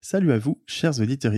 [0.00, 1.34] Salut à vous, chers auditeurs.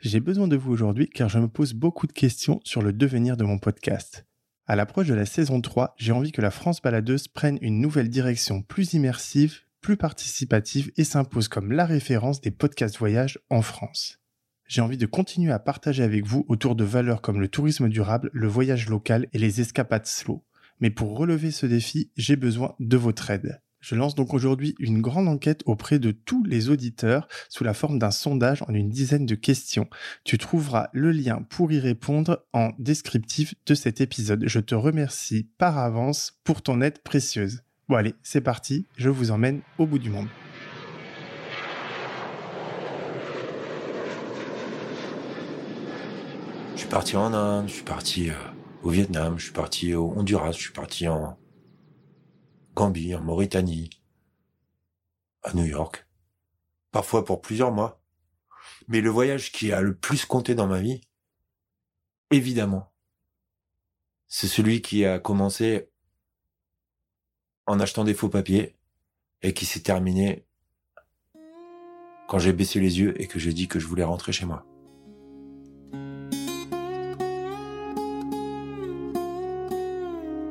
[0.00, 3.36] J'ai besoin de vous aujourd'hui car je me pose beaucoup de questions sur le devenir
[3.36, 4.26] de mon podcast.
[4.66, 8.10] À l'approche de la saison 3, j'ai envie que la France baladeuse prenne une nouvelle
[8.10, 14.18] direction plus immersive, plus participative et s'impose comme la référence des podcasts voyage en France.
[14.66, 18.30] J'ai envie de continuer à partager avec vous autour de valeurs comme le tourisme durable,
[18.32, 20.44] le voyage local et les escapades slow.
[20.80, 23.62] Mais pour relever ce défi, j'ai besoin de votre aide.
[23.82, 27.98] Je lance donc aujourd'hui une grande enquête auprès de tous les auditeurs sous la forme
[27.98, 29.88] d'un sondage en une dizaine de questions.
[30.22, 34.44] Tu trouveras le lien pour y répondre en descriptif de cet épisode.
[34.46, 37.62] Je te remercie par avance pour ton aide précieuse.
[37.88, 40.28] Bon allez, c'est parti, je vous emmène au bout du monde.
[46.76, 48.34] Je suis parti en Inde, je suis parti euh,
[48.84, 51.36] au Vietnam, je suis parti au Honduras, je suis parti en
[52.74, 53.90] Gambie, en Mauritanie,
[55.42, 56.06] à New York,
[56.90, 58.00] parfois pour plusieurs mois.
[58.88, 61.00] Mais le voyage qui a le plus compté dans ma vie,
[62.30, 62.92] évidemment,
[64.28, 65.90] c'est celui qui a commencé
[67.66, 68.76] en achetant des faux papiers
[69.42, 70.46] et qui s'est terminé
[72.28, 74.66] quand j'ai baissé les yeux et que j'ai dit que je voulais rentrer chez moi.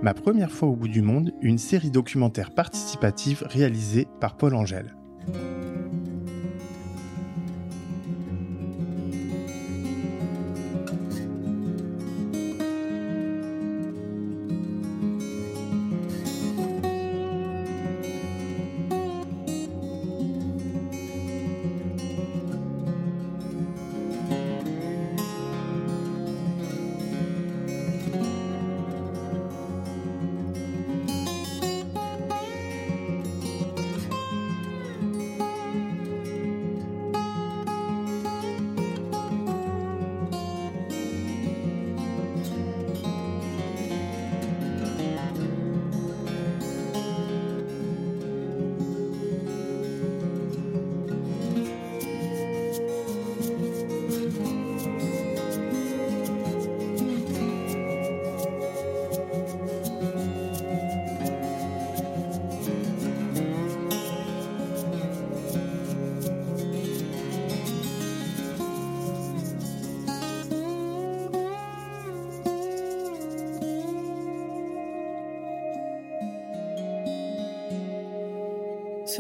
[0.02, 4.96] Ma première fois au bout du monde, une série documentaire participative réalisée par Paul Angèle.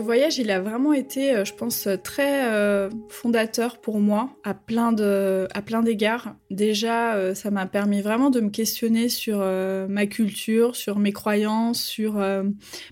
[0.01, 4.55] Ce voyage, il a vraiment été, euh, je pense, très euh, fondateur pour moi à
[4.55, 6.35] plein d'égards.
[6.49, 11.83] Déjà, euh, ça m'a permis vraiment de me questionner sur ma culture, sur mes croyances,
[11.83, 12.19] sur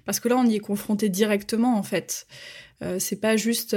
[0.05, 2.27] parce que là, on y est confronté directement en fait.
[2.99, 3.75] c'est pas juste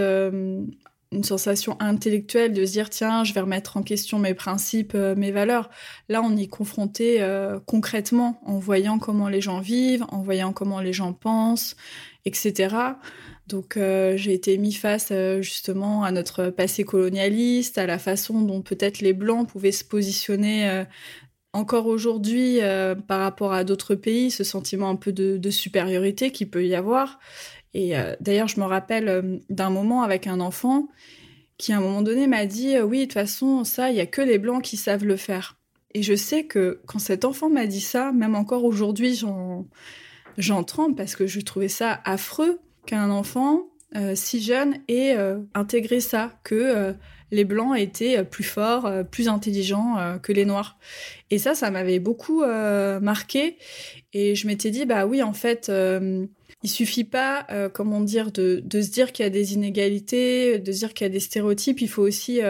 [1.13, 5.31] une sensation intellectuelle de se dire tiens, je vais remettre en question mes principes, mes
[5.31, 5.71] valeurs.
[6.09, 7.25] Là, on y est confronté
[7.67, 11.77] concrètement en voyant comment les gens vivent, en voyant comment les gens pensent,
[12.25, 12.95] etc.
[13.47, 18.41] Donc euh, j'ai été mis face euh, justement à notre passé colonialiste, à la façon
[18.41, 20.85] dont peut-être les Blancs pouvaient se positionner euh,
[21.53, 22.61] encore aujourd'hui
[23.09, 27.19] par rapport à d'autres pays, ce sentiment un peu de, supériorité qui peut y avoir.
[27.75, 30.89] Et d'ailleurs, je me rappelle d'un moment avec un enfant
[31.57, 34.07] qui à un moment donné m'a dit oui, de toute façon, ça, il y a
[34.07, 35.57] que les Blancs qui savent le faire.
[35.95, 39.67] Et je sais que quand cet enfant m'a dit ça, même encore aujourd'hui, j'en
[40.39, 45.39] j'en tremble parce que je trouvais ça affreux qu'un enfant euh, si jeune ait euh,
[45.55, 46.93] intégré ça, que euh,
[47.31, 50.79] les blancs étaient plus forts, plus intelligents que les noirs.
[51.31, 52.45] Et ça, ça m'avait beaucoup
[53.01, 53.57] marqué.
[54.13, 55.73] Et je m'étais dit, bah oui, en fait,
[56.63, 60.73] il suffit pas, comment dire, de, de se dire qu'il y a des inégalités, de
[60.73, 61.81] se dire qu'il y a des stéréotypes.
[61.81, 62.41] Il faut aussi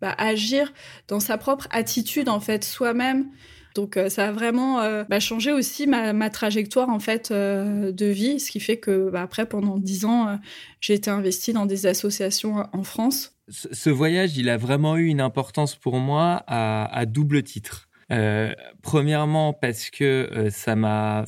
[0.00, 0.72] bah, agir
[1.08, 3.30] dans sa propre attitude, en fait, soi-même.
[3.76, 8.06] Donc euh, ça a vraiment euh, bah, changé aussi ma, trajectoire en fait euh, de
[8.06, 10.40] vie, ce qui fait que bah, après pendant dix ans
[10.80, 13.36] j'ai été investie dans des associations en France.
[13.48, 17.88] Ce, voyage, il a vraiment eu une importance pour moi à, double titre.
[18.82, 21.24] premièrement parce que ça m'a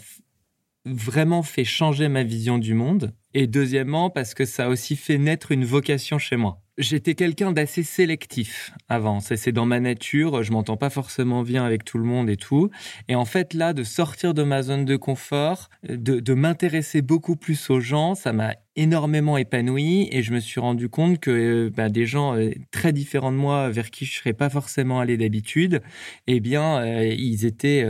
[0.92, 5.18] vraiment fait changer ma vision du monde, et deuxièmement parce que ça a aussi fait
[5.18, 6.62] naître une vocation chez moi.
[6.78, 9.18] J'étais quelqu'un d'assez sélectif avant.
[9.18, 10.44] C'est dans ma nature.
[10.44, 12.70] Je m'entends pas forcément bien avec tout le monde et tout.
[13.08, 17.68] Et en fait, là, de sortir de ma zone de confort, de, m'intéresser beaucoup plus
[17.70, 21.88] aux gens, ça m'a énormément épanoui et je me suis rendu compte que euh, bah,
[21.88, 25.82] des gens euh, très différents de moi vers qui je serais pas forcément allé d'habitude,
[26.28, 27.84] eh bien euh, ils étaient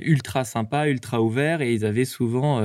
[0.00, 2.62] ultra sympas, ultra ouverts et ils avaient souvent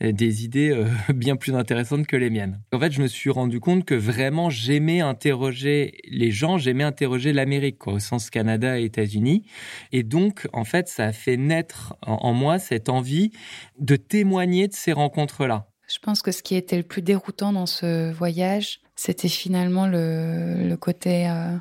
[0.00, 0.84] des idées
[1.14, 2.60] bien plus intéressantes que les miennes.
[2.72, 7.32] En fait, je me suis rendu compte que vraiment j'aimais interroger les gens, j'aimais interroger
[7.32, 9.44] l'Amérique, au sens Canada et États-Unis.
[9.92, 13.32] Et donc, en fait, ça a fait naître en, moi cette envie
[13.78, 15.68] de témoigner de ces rencontres-là.
[15.88, 20.76] Je pense que ce qui était le plus déroutant dans ce voyage, c'était finalement le,
[20.76, 21.56] côté euh,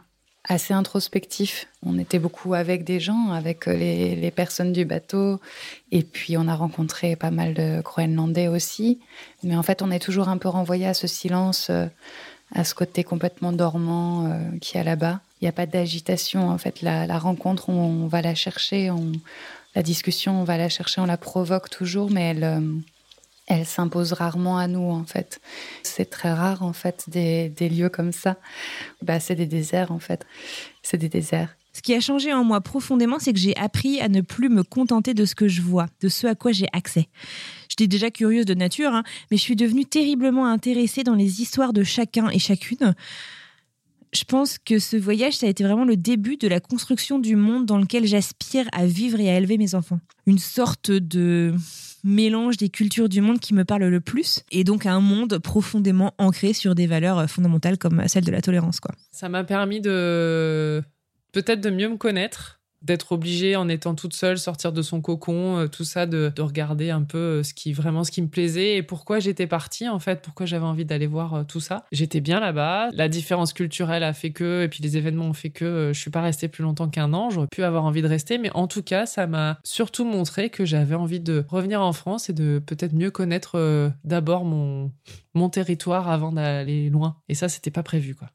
[0.48, 1.68] assez introspectif.
[1.84, 5.40] On était beaucoup avec des gens, avec euh, les, personnes du bateau,
[5.92, 9.00] et puis on a rencontré pas mal de Groenlandais aussi.
[9.44, 11.88] Mais en fait, on est toujours un peu renvoyé à ce silence, euh,
[12.54, 15.20] à ce côté complètement dormant euh, qui est là-bas.
[15.42, 16.50] Il n'y a pas d'agitation.
[16.50, 19.12] En fait, la, rencontre, on, va la chercher, on,
[19.76, 22.84] la discussion, on va la chercher, on la provoque toujours, mais elle
[23.48, 25.40] elle s'impose rarement à nous en fait.
[25.82, 28.36] C'est très rare en fait des, lieux comme ça.
[29.02, 30.26] Bah, c'est des déserts en fait.
[30.84, 31.56] C'est des déserts.
[31.74, 34.64] Ce qui a changé en moi profondément, c'est que j'ai appris à ne plus me
[34.64, 37.08] contenter de ce que je vois, de ce à quoi j'ai accès.
[37.78, 41.74] J'étais déjà curieuse de nature, hein, mais je suis devenue terriblement intéressée dans les histoires
[41.74, 42.96] de chacun et chacune.
[44.14, 47.36] Je pense que ce voyage, ça a été vraiment le début de la construction du
[47.36, 50.00] monde dans lequel j'aspire à vivre et à élever mes enfants.
[50.26, 51.54] Une sorte de
[52.04, 56.16] mélange des cultures du monde qui me parle le plus et donc un monde profondément
[56.18, 58.96] ancré sur des valeurs fondamentales comme celle de la tolérance quoi.
[59.12, 60.82] Ça m'a permis de
[61.32, 65.58] peut-être de mieux me connaître d'être obligée en étant toute seule sortir de son cocon
[65.58, 68.78] euh, tout ça de, regarder un peu euh, ce qui vraiment ce qui me plaisait
[68.78, 71.84] et pourquoi j'étais partie en fait pourquoi j'avais envie d'aller voir euh, tout ça.
[71.92, 72.90] J'étais bien là-bas.
[72.94, 76.10] La différence culturelle a fait que et puis les événements ont fait que je suis
[76.10, 77.30] pas restée plus longtemps qu'un an.
[77.30, 80.64] J'aurais pu avoir envie de rester mais en tout cas ça m'a surtout montré que
[80.64, 84.92] j'avais envie de revenir en France et de peut-être mieux connaître d'abord mon
[85.34, 87.18] mon territoire avant d'aller loin.
[87.28, 88.30] Et ça c'était pas prévu quoi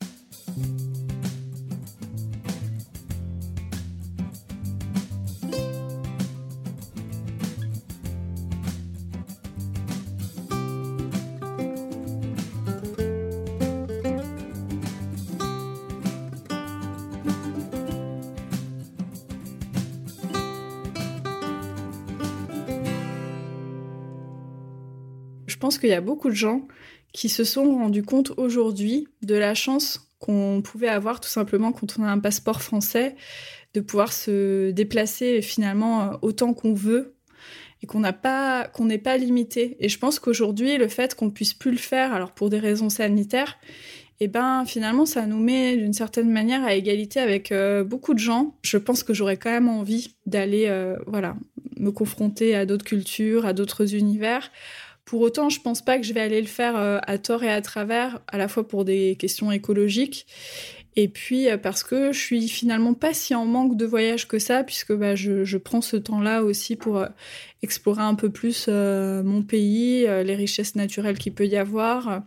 [25.63, 26.67] pense qu'il y a beaucoup de gens
[27.13, 32.01] qui se sont rendus compte aujourd'hui de la chance qu'on pouvait avoir tout simplement quand
[32.01, 33.15] on a un passeport français,
[33.73, 37.15] de pouvoir se déplacer finalement euh, autant qu'on veut
[37.81, 38.19] et qu'on n'a
[38.81, 39.77] n'est pas limité.
[39.79, 42.91] Et je pense qu'aujourd'hui, le fait qu'on puisse plus le faire, alors pour des raisons
[42.91, 43.57] sanitaires,
[44.19, 48.15] et eh ben finalement ça nous met d'une certaine manière à égalité avec euh, beaucoup
[48.15, 48.57] de gens.
[48.63, 51.37] Je pense que j'aurais quand même envie d'aller euh, voilà
[51.77, 54.51] me confronter à d'autres cultures, à d'autres univers
[55.05, 57.51] pour autant, je pense pas que je vais aller le faire euh, à tort et
[57.51, 60.27] à travers, à la fois pour des questions écologiques
[60.95, 64.39] et puis euh, parce que je suis finalement pas si en manque de voyage que
[64.39, 67.07] ça, puisque bah, je, prends ce temps-là aussi pour euh,
[67.63, 72.23] explorer un peu plus mon pays, les richesses naturelles qu'il peut y avoir,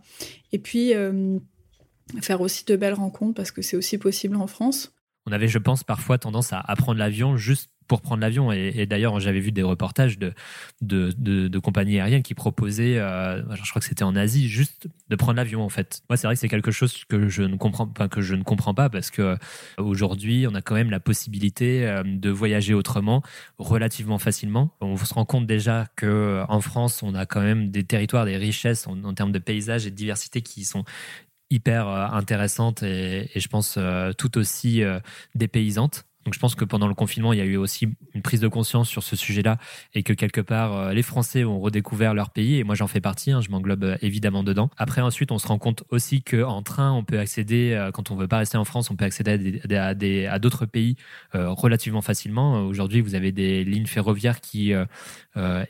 [0.52, 0.92] et puis
[2.22, 4.94] faire aussi de belles rencontres parce que c'est aussi possible en France.
[5.26, 8.52] On avait, je pense, parfois tendance à prendre l'avion juste pour prendre l'avion.
[8.52, 13.86] Et, d'ailleurs, j'avais vu des reportages de, compagnies aériennes qui proposaient, euh, je crois que
[13.86, 16.02] c'était en Asie, juste de prendre l'avion en fait.
[16.08, 18.42] Moi, c'est vrai que c'est quelque chose que je ne comprends pas, que je ne
[18.42, 19.36] comprends pas parce que euh,
[19.78, 23.22] aujourd'hui, on a quand même la possibilité euh, de voyager autrement
[23.58, 24.70] relativement facilement.
[24.80, 28.36] On se rend compte déjà que en France, on a quand même des territoires, des
[28.36, 30.84] richesses en, termes de paysages et de diversité qui sont
[31.50, 33.78] hyper intéressantes et, et je pense
[34.18, 34.82] tout aussi
[35.34, 36.04] dépaysantes.
[36.26, 38.48] Donc je pense que pendant le confinement, il y a eu aussi une prise de
[38.48, 39.58] conscience sur ce sujet-là
[39.94, 43.00] et que quelque part, euh, les Français ont redécouvert leur pays et moi j'en fais
[43.00, 44.68] partie, hein, je m'englobe euh, évidemment dedans.
[44.76, 48.16] Après ensuite, on se rend compte aussi qu'en train, on peut accéder, euh, quand on
[48.16, 50.96] veut pas rester en France, on peut accéder à, d'autres pays
[51.32, 52.66] relativement facilement.
[52.66, 54.72] Aujourd'hui, vous avez des lignes ferroviaires qui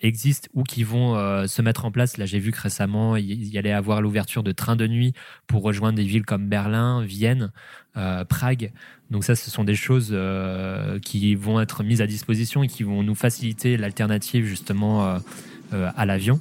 [0.00, 2.16] existent ou qui vont se mettre en place.
[2.16, 5.12] Là, j'ai vu que récemment, il y, allait avoir l'ouverture de trains de nuit
[5.46, 7.52] pour rejoindre des villes comme Berlin, Vienne.
[8.28, 8.72] Prague.
[9.10, 12.82] Donc ça, ce sont des choses euh, qui vont être mises à disposition et qui
[12.82, 15.18] vont nous faciliter l'alternative justement euh,
[15.72, 16.40] euh, à l'avion.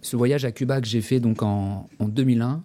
[0.00, 2.64] Ce voyage à Cuba que j'ai fait donc en, en 2001,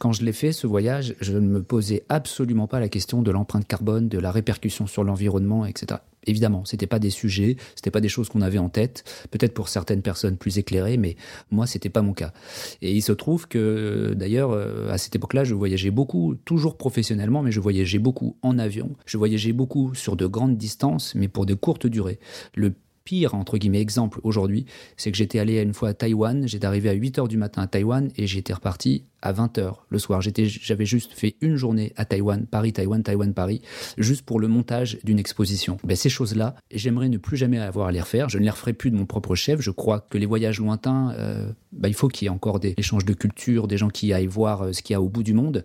[0.00, 3.30] quand je l'ai fait, ce voyage, je ne me posais absolument pas la question de
[3.30, 6.00] l'empreinte carbone, de la répercussion sur l'environnement, etc.
[6.26, 9.04] Évidemment, c'était pas des sujets, c'était pas des choses qu'on avait en tête.
[9.30, 11.16] Peut-être pour certaines personnes plus éclairées, mais
[11.50, 12.32] moi, c'était pas mon cas.
[12.80, 17.42] Et il se trouve que, d'ailleurs, euh, à cette époque-là, je voyageais beaucoup, toujours professionnellement,
[17.42, 18.88] mais je voyageais beaucoup en avion.
[19.04, 22.20] Je voyageais beaucoup sur de grandes distances, mais pour de courtes durées.
[22.54, 22.72] Le
[23.10, 26.88] pire, entre guillemets, exemple aujourd'hui, c'est que j'étais allé une fois à Taïwan, j'étais arrivé
[26.90, 30.20] à 8 h du matin à Taïwan et j'étais reparti à 20 h le soir.
[30.22, 33.62] J'avais juste fait une journée à Taïwan, Paris, Taïwan, Taïwan, Paris,
[33.98, 35.76] juste pour le montage d'une exposition.
[35.82, 38.28] Ben, ces choses-là, j'aimerais ne plus jamais avoir à les refaire.
[38.28, 39.60] Je ne les referai plus de mon propre chef.
[39.60, 42.74] Je crois que les voyages lointains, euh, ben, il faut qu'il y ait encore des
[42.76, 45.24] échanges de culture, des gens qui aillent voir euh, ce qu'il y a au bout
[45.24, 45.64] du monde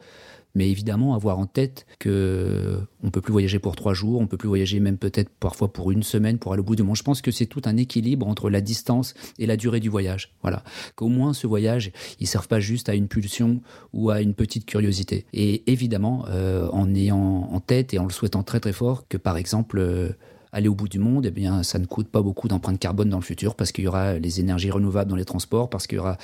[0.56, 4.38] mais évidemment avoir en tête que on peut plus voyager pour trois jours, on peut
[4.38, 6.96] plus voyager même peut-être parfois pour une semaine pour aller au bout du monde.
[6.96, 10.34] Je pense que c'est tout un équilibre entre la distance et la durée du voyage.
[10.42, 10.64] Voilà,
[10.96, 13.62] qu'au moins ce voyage, il serve pas juste à une pulsion
[13.94, 15.26] ou à une petite curiosité.
[15.34, 19.18] Et évidemment, euh, en ayant en tête et en le souhaitant très très fort que
[19.18, 20.10] par exemple euh,
[20.56, 23.20] aller au bout du monde, eh bien, ça ne coûte pas beaucoup d'empreintes carbone dans
[23.20, 26.00] le futur parce qu'il y aura les énergies renouvelables dans les transports, parce qu'il y
[26.00, 26.18] aura,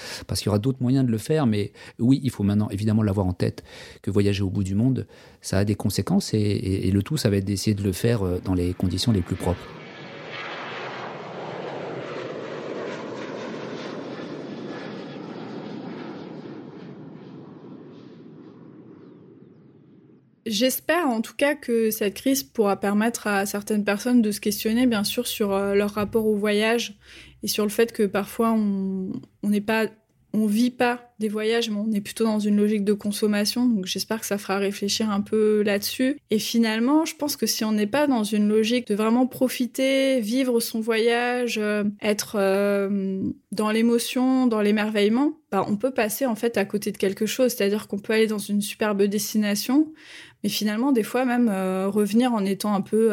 [0.57, 1.45] d'autres moyens de le faire.
[1.45, 3.63] Mais oui, il faut maintenant évidemment l'avoir en tête
[4.01, 5.05] que voyager au bout du monde,
[5.41, 8.39] ça a des conséquences et le tout, ça va être d'essayer de le faire euh,
[8.43, 9.80] dans les conditions les plus propres.
[20.51, 24.85] J'espère en tout cas que cette crise pourra permettre à certaines personnes de se questionner
[24.85, 26.97] bien sûr sur euh, leur rapport au voyage
[27.41, 29.87] et sur le fait que parfois on n'est pas
[30.33, 33.65] on vit pas des voyages, mais on est plutôt dans une logique de consommation.
[33.65, 36.17] Donc j'espère que ça fera réfléchir un peu là-dessus.
[36.29, 40.21] Et finalement, je pense que si on n'est pas dans une logique de vraiment profiter,
[40.21, 46.35] vivre son voyage, euh, être euh, dans l'émotion, dans l'émerveillement, bah, on peut passer en
[46.35, 47.51] fait à côté de quelque chose.
[47.51, 49.91] C'est-à-dire qu'on peut aller dans une superbe destination,
[50.43, 53.11] mais finalement des fois même euh, revenir en étant un peu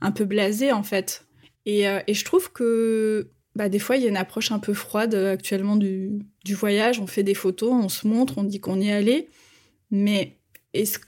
[0.00, 1.26] un peu blasé en fait.
[1.66, 4.72] Et, et je trouve que bah, des fois, il y a une approche un peu
[4.72, 7.00] froide euh, actuellement du, voyage.
[7.00, 9.28] On fait des photos, on se montre, on dit qu'on y est allé.
[9.90, 10.38] Mais
[10.74, 11.00] est-ce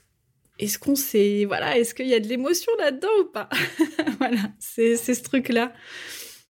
[0.59, 3.47] est qu'on sait, voilà, est-ce qu'il y a de l'émotion là-dedans ou pas?
[4.19, 5.71] Voilà, c'est ce truc-là.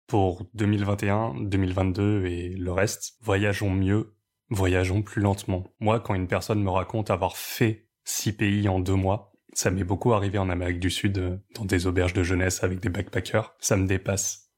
[0.06, 4.14] Pour 2021, 2022 et le reste, voyageons mieux,
[4.48, 5.64] voyageons plus lentement.
[5.80, 9.84] Moi, quand une personne me raconte avoir fait six pays en deux mois, ça m'est
[9.84, 13.54] beaucoup arrivé en Amérique du Sud, euh, dans des auberges de jeunesse avec des backpackers.
[13.58, 14.50] Ça me dépasse.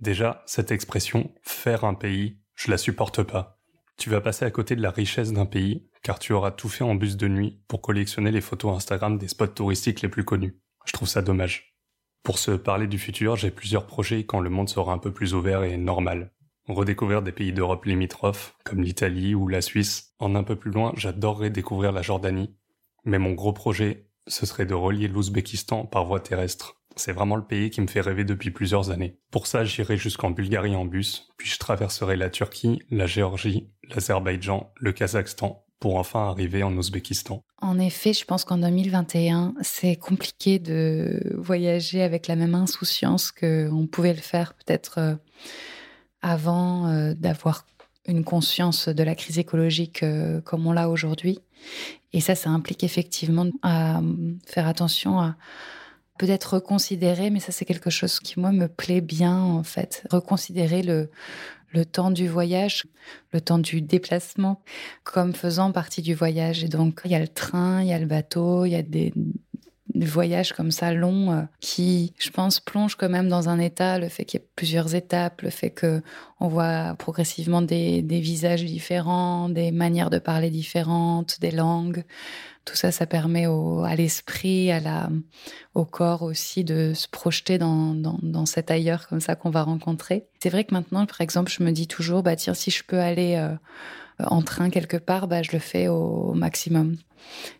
[0.00, 3.60] Déjà, cette expression faire un pays, je la supporte pas.
[3.96, 6.84] Tu vas passer à côté de la richesse d'un pays, car tu auras tout fait
[6.84, 10.58] en bus de nuit pour collectionner les photos Instagram des spots touristiques les plus connus.
[10.84, 11.76] Je trouve ça dommage.
[12.24, 15.34] Pour se parler du futur, j'ai plusieurs projets quand le monde sera un peu plus
[15.34, 16.32] ouvert et normal.
[16.66, 20.14] Redécouvrir des pays d'Europe limitrophes, comme l'Italie ou la Suisse.
[20.18, 22.56] En un peu plus loin, j'adorerais découvrir la Jordanie.
[23.04, 26.80] Mais mon gros projet, ce serait de relier l'Ouzbékistan par voie terrestre.
[26.96, 29.18] C'est vraiment le pays qui me fait rêver depuis plusieurs années.
[29.30, 34.72] Pour ça, j'irai jusqu'en Bulgarie en bus, puis je traverserai la Turquie, la Géorgie, l'Azerbaïdjan,
[34.76, 37.42] le Kazakhstan, pour enfin arriver en Ouzbékistan.
[37.60, 43.86] En effet, je pense qu'en 2021, c'est compliqué de voyager avec la même insouciance qu'on
[43.90, 45.14] pouvait le faire peut-être euh,
[46.22, 47.66] avant euh, d'avoir
[48.06, 51.40] une conscience de la crise écologique euh, comme on l'a aujourd'hui.
[52.14, 54.00] Et ça, ça implique effectivement à
[54.46, 55.36] faire attention à
[56.16, 60.84] peut-être reconsidérer, mais ça c'est quelque chose qui moi me plaît bien en fait, reconsidérer
[60.84, 61.10] le,
[61.72, 62.84] le temps du voyage,
[63.32, 64.62] le temps du déplacement
[65.02, 66.62] comme faisant partie du voyage.
[66.62, 68.82] Et donc il y a le train, il y a le bateau, il y a
[68.82, 69.12] des,
[69.94, 74.08] voyages comme ça longs euh, qui, je pense, plongent quand même dans un état, le
[74.08, 76.02] fait qu'il y ait plusieurs étapes, le fait que
[76.40, 82.04] on voit progressivement des, des visages différents, des manières de parler différentes, des langues.
[82.64, 85.10] Tout ça, ça permet au, à l'esprit, à la,
[85.74, 89.62] au corps aussi de se projeter dans, dans, dans cet ailleurs comme ça qu'on va
[89.62, 90.24] rencontrer.
[90.42, 93.00] C'est vrai que maintenant, par exemple, je me dis toujours, bah tiens, si je peux
[93.00, 93.54] aller euh,
[94.18, 96.96] en train quelque part, bah je le fais au, maximum.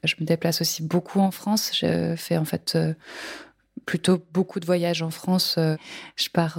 [0.03, 1.73] Je me déplace aussi beaucoup en France.
[1.75, 2.95] Je fais en fait euh,
[3.87, 5.57] plutôt beaucoup de voyages en France.
[5.59, 5.77] Euh,
[6.17, 6.59] je pars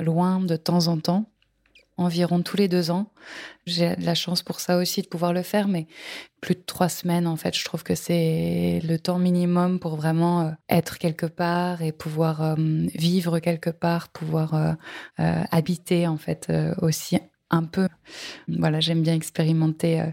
[0.00, 1.26] loin de temps en temps
[1.96, 3.06] environ tous les deux ans.
[3.66, 5.86] J'ai la chance pour ça aussi de pouvoir le faire, mais
[6.40, 10.42] plus de trois semaines, en fait, je trouve que c'est le temps minimum pour vraiment
[10.42, 12.54] euh, être quelque part et pouvoir euh,
[12.94, 17.18] vivre quelque part, pouvoir euh, habiter, en fait, aussi
[17.52, 17.88] un peu.
[18.48, 20.04] Voilà, j'aime bien expérimenter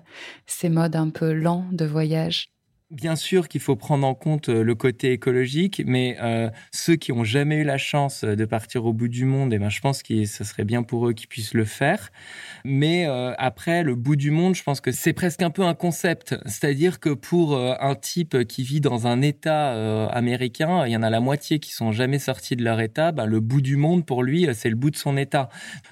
[0.47, 2.51] ces modes un peu lents de voyage
[2.91, 7.11] Bien sûr qu'il faut prendre en compte euh, le côté écologique, mais euh, ceux qui
[7.11, 10.01] ont jamais eu la chance de partir au bout du monde, eh ben, je pense
[10.01, 12.09] que ce serait bien pour eux qu'ils puissent le faire.
[12.65, 15.75] Mais euh, après, le bout du monde, je pense que c'est presque un peu un
[15.75, 16.35] concept.
[16.47, 20.97] C'est-à-dire que pour euh, un type qui vit dans un État euh, américain, il y
[20.97, 23.11] en a la moitié qui sont jamais sortis de leur État.
[23.11, 25.49] Ben, le bout du monde, pour lui, c'est le bout de son État.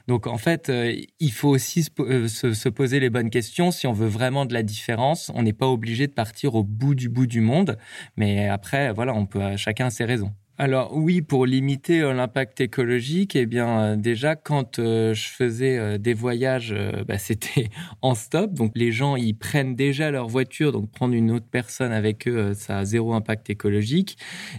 [0.08, 0.72] Donc en fait,
[1.20, 3.70] il faut aussi se, se poser les bonnes questions.
[3.70, 6.87] Si on veut vraiment de la différence, on n'est pas obligé de partir au bout
[6.96, 7.78] du bout du monde.
[8.16, 10.32] Mais après, voilà, on peut chacun ses raisons.
[10.60, 16.00] Alors oui, pour limiter euh, l'impact écologique, eh bien euh, déjà quand euh, je faisais
[16.00, 16.74] des voyages,
[17.08, 17.70] bah, c'était
[18.02, 18.54] en stop.
[18.54, 22.56] Donc les gens ils prennent déjà leur voiture, donc prendre une autre personne avec eux,
[22.56, 24.18] ça a zéro impact écologique.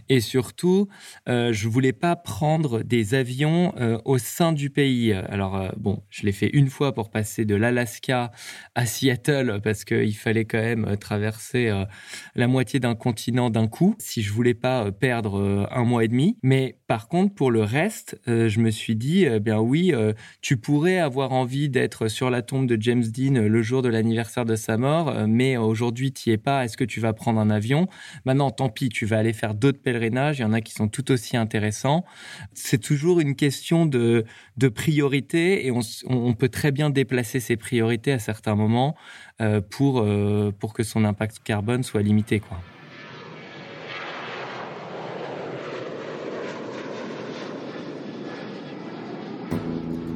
[0.09, 0.88] Et surtout,
[1.26, 3.75] je voulais pas prendre des avions
[4.05, 5.12] au sein du pays.
[5.12, 8.31] Alors bon, je l'ai fait une fois pour passer de l'Alaska
[8.75, 11.73] à Seattle parce qu'il fallait quand même traverser
[12.35, 13.97] la moitié d'un continent d'un coup.
[13.99, 16.37] Si je voulais pas perdre un et demi.
[16.42, 20.12] Mais par contre, pour le reste, euh, je me suis dit, eh bien oui, euh,
[20.42, 24.45] tu pourrais avoir envie d'être sur la tombe de James Dean le jour de l'anniversaire
[24.45, 26.64] de sa mort, euh, mais aujourd'hui, tu es pas.
[26.64, 27.88] Est-ce que tu vas prendre un avion?
[28.25, 30.38] Maintenant, tant pis, tu vas aller faire d'autres pèlerinages.
[30.38, 32.04] Il y en a qui sont tout aussi intéressants.
[32.52, 34.25] C'est toujours une question de,
[34.75, 38.97] priorité et on, on, peut très bien déplacer ses priorités à certains moments
[39.71, 40.07] pour,
[40.59, 42.40] pour que son impact carbone soit limité.
[42.40, 42.59] Quoi.
[49.50, 50.08] あ。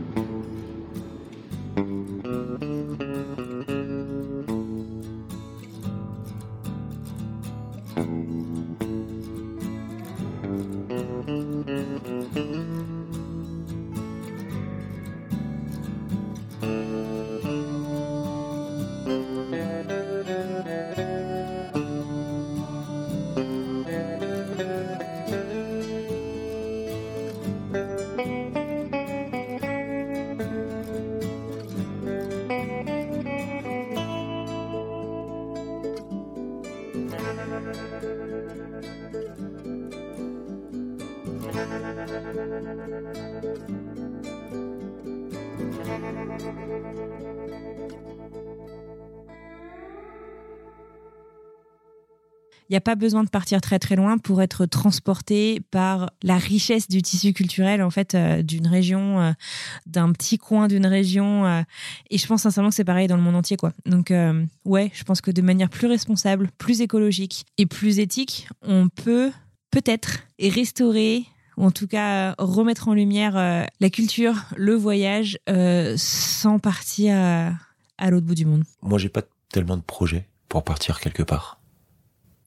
[52.72, 56.38] Il n'y a pas besoin de partir très très loin pour être transporté par la
[56.38, 59.32] richesse du tissu culturel en fait euh, d'une région, euh,
[59.84, 61.44] d'un petit coin d'une région.
[61.44, 61.60] Euh,
[62.08, 63.74] et je pense sincèrement que c'est pareil dans le monde entier quoi.
[63.84, 64.10] Donc
[64.64, 69.32] ouais, je pense que de manière plus responsable, plus écologique et plus éthique, on peut
[69.70, 75.38] peut-être restaurer ou en tout cas remettre en lumière la culture, le voyage,
[75.96, 78.64] sans partir à l'autre bout du monde.
[78.82, 81.60] Moi, j'ai pas tellement de projets pour partir quelque part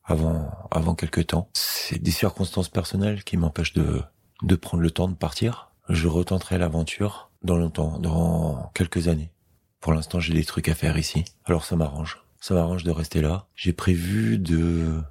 [0.03, 1.49] avant avant quelque temps.
[1.53, 4.01] C'est des circonstances personnelles qui m'empêchent de
[4.43, 5.71] de prendre le temps de partir.
[5.89, 9.31] Je retenterai l'aventure dans longtemps, dans quelques années.
[9.79, 11.25] Pour l'instant, j'ai des trucs à faire ici.
[11.45, 12.23] Alors ça m'arrange.
[12.41, 13.47] Ça m'arrange de rester là.
[13.55, 15.01] J'ai prévu de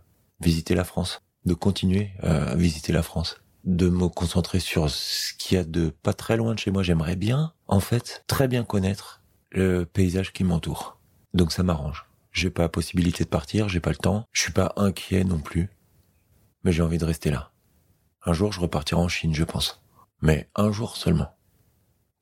[0.41, 5.57] visiter la France, de continuer à visiter la France, de me concentrer sur ce qu'il
[5.57, 6.83] y a de pas très loin de chez moi.
[6.83, 11.01] J'aimerais bien, en fait, très bien connaître le paysage qui m'entoure.
[11.33, 12.07] Donc ça m'arrange.
[12.33, 15.39] J'ai pas la possibilité de partir, j'ai pas le temps, je suis pas inquiet non
[15.39, 15.71] plus.
[16.65, 17.53] Mais j'ai envie de rester là.
[18.25, 19.83] Un jour, je repartirai en Chine, je pense.
[20.21, 21.37] Mais un jour seulement.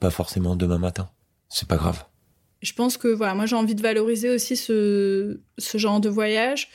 [0.01, 1.11] Pas forcément demain matin.
[1.49, 2.05] C'est pas grave.
[2.61, 6.69] Je pense que voilà, moi j'ai envie de valoriser aussi ce, ce genre de voyage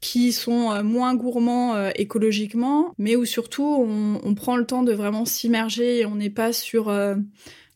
[0.00, 4.92] qui sont euh, moins gourmands euh, écologiquement, mais où surtout on, prend le temps de
[4.92, 7.26] vraiment s'immerger et on n'est pas sur euh, une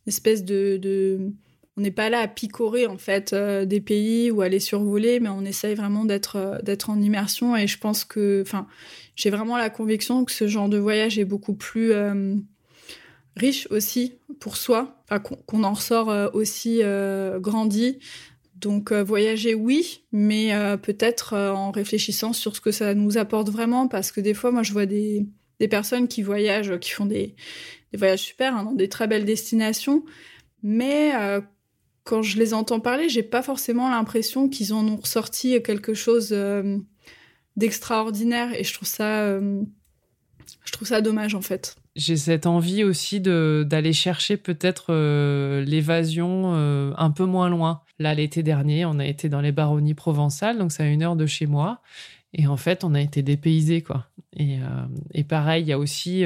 [0.07, 1.33] espèce de,
[1.77, 5.19] on n'est pas là à picorer en fait euh, des pays ou à les survoler,
[5.19, 7.57] mais on essaye vraiment d'être d'être en immersion.
[7.57, 8.69] Et je pense que, enfin,
[9.17, 11.93] j'ai vraiment la conviction que ce genre de voyage est beaucoup plus
[13.37, 15.03] riche aussi pour soi,
[15.47, 16.83] qu'on en ressort aussi
[17.41, 17.99] grandi.
[18.63, 24.13] Donc voyager, oui, mais peut-être en réfléchissant sur ce que ça nous apporte vraiment, parce
[24.13, 25.27] que des fois, moi, je vois des,
[25.59, 27.35] des personnes qui voyagent, qui font des,
[27.91, 30.05] des voyages super, hein, dans des très belles destinations,
[30.63, 31.13] mais
[32.05, 36.31] quand je les entends parler, j'ai pas forcément l'impression qu'ils en ont ressorti quelque chose
[36.33, 36.79] euh,
[37.57, 39.63] d'extraordinaire et je trouve ça euh,
[40.65, 41.77] je trouve ça dommage en fait.
[41.95, 46.55] J'ai cette envie aussi d'aller chercher peut-être euh, l'évasion
[46.97, 47.83] un peu moins loin.
[48.03, 51.17] Là l'été dernier, on a été dans les baronnies provençales, donc c'est à une heure
[51.17, 51.81] de chez moi
[52.35, 54.07] et en fait, on a été dépaysés quoi.
[54.37, 54.59] Et,
[55.13, 56.25] et pareil, il y a aussi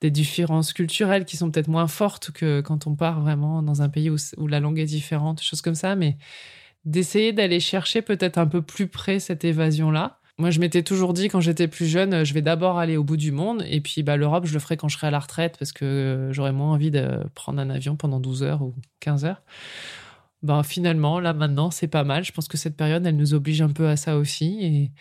[0.00, 3.88] des différences culturelles qui sont peut-être moins fortes que quand on part vraiment dans un
[3.88, 6.16] pays où, la langue est différente, choses comme ça, mais
[6.84, 10.20] d'essayer d'aller chercher peut-être un peu plus près cette évasion-là.
[10.38, 13.16] Moi, je m'étais toujours dit quand j'étais plus jeune, je vais d'abord aller au bout
[13.16, 15.56] du monde, et puis bah, l'Europe, je le ferai quand je serai à la retraite,
[15.58, 19.42] parce que j'aurais moins envie de prendre un avion pendant 12 heures ou 15 heures
[20.42, 22.24] ben finalement là maintenant c'est pas mal.
[22.24, 24.58] Je pense que cette période elle nous oblige un peu à ça aussi.
[24.62, 24.92] Et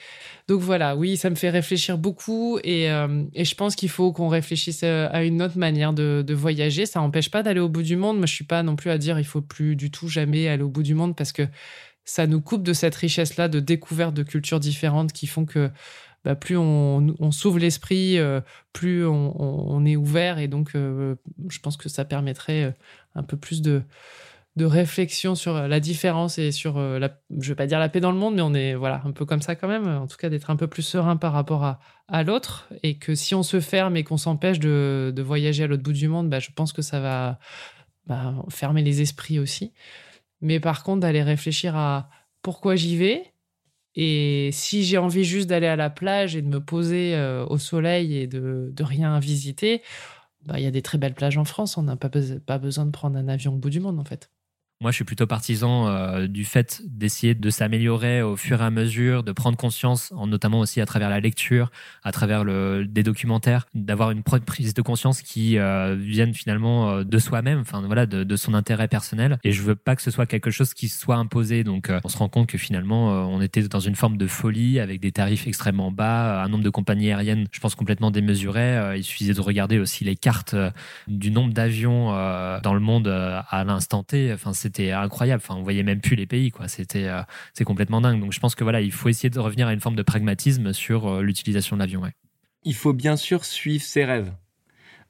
[0.47, 0.95] donc voilà.
[0.95, 2.57] Oui ça me fait réfléchir beaucoup.
[2.63, 6.23] Et, euh, et je pense qu'il faut qu'on réfléchisse euh, à une autre manière de,
[6.25, 6.87] de voyager.
[6.87, 8.17] Ça n'empêche pas d'aller au bout du monde.
[8.17, 10.63] Moi je suis pas non plus à dire il faut plus du tout jamais aller
[10.63, 11.43] au bout du monde parce que
[12.03, 15.69] ça nous coupe de cette richesse là de découvertes de cultures différentes qui font que
[16.25, 18.17] bah, plus on, s'ouvre l'esprit,
[18.73, 20.39] plus on, est ouvert.
[20.39, 22.75] Et donc, je pense que ça permettrait
[23.15, 23.83] un peu plus de,
[24.57, 28.11] de réflexion sur la différence et sur, la, je vais pas dire la paix dans
[28.11, 29.87] le monde, mais on est voilà un peu comme ça quand même.
[29.87, 32.67] En tout cas, d'être un peu plus serein par rapport à, à l'autre.
[32.81, 35.93] Et que si on se ferme et qu'on s'empêche de, de, voyager à l'autre bout
[35.93, 37.39] du monde, bah, je pense que ça va
[38.07, 39.73] bah, fermer les esprits aussi.
[40.41, 42.09] Mais par contre, d'aller réfléchir à
[42.41, 43.33] pourquoi j'y vais.
[43.95, 47.59] Et si j'ai envie juste d'aller à la plage et de me poser euh, au
[47.59, 49.83] soleil et de, de rien visiter,
[50.45, 51.77] bah, il y a des très belles plages en France.
[51.77, 52.09] On n'a pas,
[52.45, 54.31] pas besoin de prendre un avion au bout du monde, en fait.
[54.79, 58.69] Moi, je suis plutôt partisan euh, du fait d'essayer de s'améliorer au fur et à
[58.69, 61.71] mesure, de prendre conscience, en, notamment aussi à travers la lecture,
[62.03, 67.03] à travers le, des documentaires, d'avoir une prise de conscience qui euh, vienne finalement euh,
[67.03, 69.39] de soi-même, enfin voilà, de, de, son intérêt personnel.
[69.43, 71.63] Et je veux pas que ce soit quelque chose qui soit imposé.
[71.63, 74.79] Donc, euh, on se rend compte que finalement, on était dans une forme de folie
[74.79, 78.95] avec des tarifs extrêmement bas, un nombre de compagnies aériennes, je pense complètement démesuré.
[78.95, 80.55] il suffisait de regarder aussi les cartes
[81.07, 82.09] du nombre d'avions
[82.61, 84.31] dans le monde à l'instant T.
[84.31, 85.41] Enfin, c'était incroyable.
[85.43, 86.67] Enfin, on voyait même plus les pays, quoi.
[86.67, 87.21] C'était, euh,
[87.53, 88.19] c'est complètement dingue.
[88.19, 90.73] Donc, je pense que voilà, il faut essayer de revenir à une forme de pragmatisme
[90.73, 92.01] sur euh, l'utilisation de l'avion.
[92.63, 94.31] Il faut bien sûr suivre ses rêves.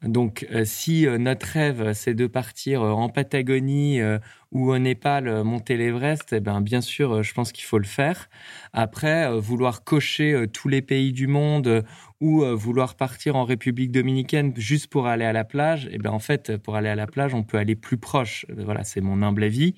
[0.04, 4.00] Donc, euh, si notre rêve c'est de partir en Patagonie
[4.52, 8.30] ou au Népal monter l'Everest, eh ben bien sûr, je pense qu'il faut le faire.
[8.74, 11.84] Après, vouloir cocher tous les pays du monde
[12.20, 16.12] ou euh, vouloir partir en République dominicaine juste pour aller à la plage, eh bien
[16.12, 18.46] en fait, pour aller à la plage, on peut aller plus proche.
[18.50, 19.76] Euh, voilà, c'est mon humble avis.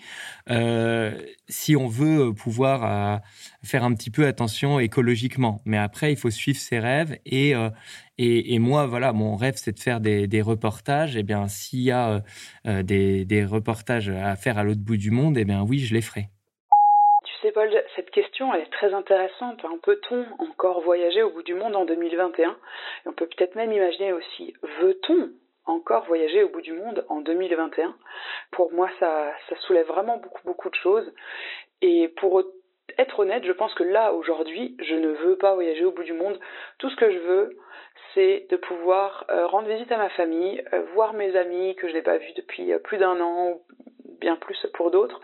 [0.50, 3.22] Euh, si on veut pouvoir
[3.64, 7.54] faire un petit peu attention écologiquement, mais après, il faut suivre ses rêves et
[8.22, 11.16] et, moi, voilà, mon rêve, c'est de faire des, reportages.
[11.16, 12.22] Eh bien, s'il y a
[12.66, 16.02] des, des reportages à faire à l'autre bout du monde, eh bien oui, je les
[16.02, 16.30] ferai
[17.42, 19.64] sais, Paul, cette question est très intéressante.
[19.64, 19.80] Hein.
[19.84, 22.56] Peut-on encore voyager au bout du monde en 2021 Et
[23.08, 25.30] on peut peut-être même imaginer aussi, veut-on
[25.66, 27.96] encore voyager au bout du monde en 2021
[28.52, 29.32] Pour moi, ça,
[29.68, 31.14] soulève vraiment beaucoup, beaucoup de choses.
[31.82, 32.44] Et pour
[32.98, 36.14] être honnête, je pense que là, aujourd'hui, je ne veux pas voyager au bout du
[36.14, 36.40] monde.
[36.80, 37.58] Tout ce que je veux,
[38.14, 41.94] c'est de pouvoir euh, rendre visite à ma famille, euh, voir mes amis que je
[41.94, 43.62] n'ai pas vus depuis euh, plus d'un an,
[44.20, 45.20] bien plus pour d'autres,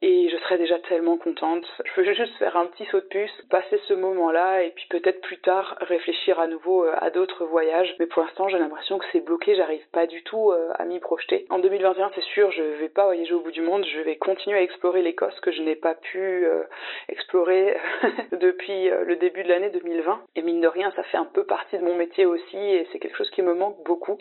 [0.00, 1.64] et je serais déjà tellement contente.
[1.84, 5.20] Je veux juste faire un petit saut de puce, passer ce moment-là et puis peut-être
[5.20, 7.94] plus tard réfléchir à nouveau euh, à d'autres voyages.
[7.98, 11.00] Mais pour l'instant, j'ai l'impression que c'est bloqué, j'arrive pas du tout euh, à m'y
[11.00, 11.46] projeter.
[11.50, 14.58] En 2021, c'est sûr, je vais pas voyager au bout du monde, je vais continuer
[14.58, 16.62] à explorer l'Écosse que je n'ai pas pu euh,
[17.08, 17.76] explorer
[18.32, 20.22] depuis le début de l'année 2020.
[20.36, 22.98] Et mine de rien, ça fait un peu partie de mon métier aussi et c'est
[22.98, 24.18] quelque chose qui me manque beaucoup.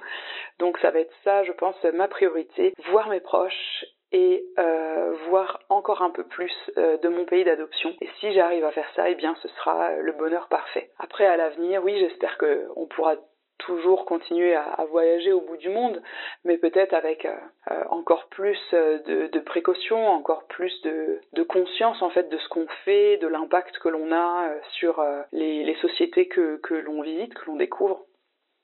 [0.60, 5.60] Donc ça va être ça, je pense, ma priorité, voir mes proches et euh, voir
[5.70, 7.94] encore un peu plus euh, de mon pays d'adoption.
[8.02, 10.90] Et si j'arrive à faire ça, eh bien ce sera le bonheur parfait.
[11.00, 13.16] Après à l'avenir, oui, j'espère que on pourra
[13.58, 16.02] toujours continuer à, voyager au bout du monde,
[16.44, 22.10] mais peut-être avec euh, encore plus de, de, précautions, encore plus de, de, conscience en
[22.10, 26.58] fait de ce qu'on fait, de l'impact que l'on a sur les, les sociétés que,
[26.58, 28.04] que l'on visite, que l'on découvre.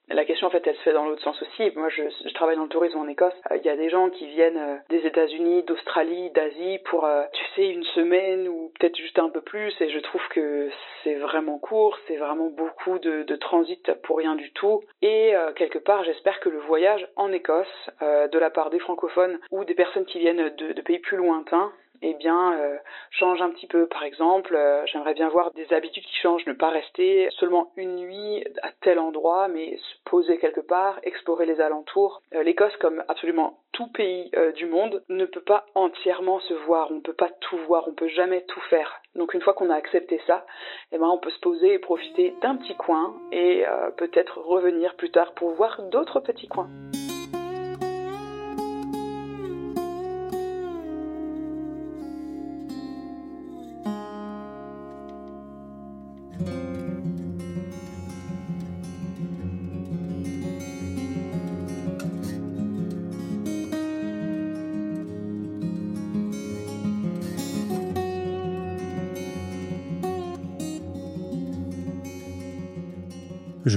[0.09, 1.71] La question, en fait, elle se fait dans l'autre sens aussi.
[1.75, 3.33] Moi, je, travaille dans le tourisme en Écosse.
[3.51, 7.23] Euh, il y a des gens qui viennent euh, des États-Unis, d'Australie, d'Asie pour, euh,
[7.33, 9.73] tu sais, une semaine ou peut-être juste un peu plus.
[9.81, 10.69] Et je trouve que
[11.03, 14.81] c'est vraiment court, c'est vraiment beaucoup de, transit pour rien du tout.
[15.01, 17.67] Et quelque part, j'espère que le voyage en Écosse,
[18.01, 22.13] de la part des francophones ou des personnes qui viennent de pays plus lointains, eh
[22.15, 22.77] bien, euh,
[23.11, 23.87] change un petit peu.
[23.87, 27.95] Par exemple, euh, j'aimerais bien voir des habitudes qui changent, ne pas rester seulement une
[27.95, 32.21] nuit à tel endroit, mais se poser quelque part, explorer les alentours.
[32.33, 36.95] Euh, L'Écosse, comme absolument tout pays du monde, ne peut pas entièrement se voir, on
[36.95, 39.01] ne peut pas tout voir, on ne peut jamais tout faire.
[39.13, 40.47] Donc une fois qu'on a accepté ça,
[40.91, 43.65] eh ben, on peut se poser et profiter d'un petit coin et
[43.97, 46.69] peut-être revenir plus tard pour voir d'autres petits coins.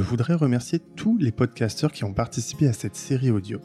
[0.00, 3.60] Je voudrais remercier tous les podcasteurs qui ont participé à cette série audio.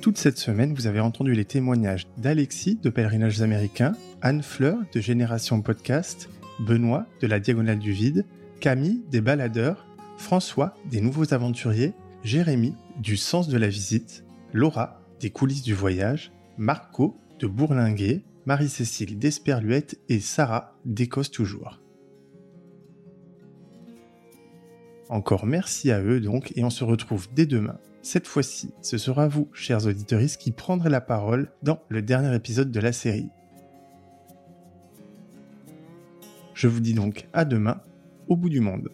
[0.00, 4.98] Toute cette semaine, vous avez entendu les témoignages d'Alexis de Pèlerinages Américains, Anne Fleur de
[4.98, 6.30] Génération Podcast,
[6.60, 8.24] Benoît de la Diagonale du Vide,
[8.58, 11.92] Camille des Baladeurs, François des Nouveaux Aventuriers,
[12.24, 19.18] Jérémy du Sens de la Visite, Laura des Coulisses du Voyage, Marco de Bourlinguet, Marie-Cécile
[19.18, 21.82] d'Esperluette et Sarah d'Écosse Toujours.
[25.08, 27.78] Encore merci à eux donc, et on se retrouve dès demain.
[28.02, 32.70] Cette fois-ci, ce sera vous, chers auditeurs, qui prendrez la parole dans le dernier épisode
[32.70, 33.28] de la série.
[36.54, 37.80] Je vous dis donc à demain,
[38.28, 38.90] au bout du monde.